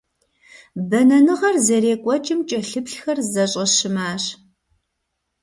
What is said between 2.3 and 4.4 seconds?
кӀэлъыплъхэр зэщӀэщымащ.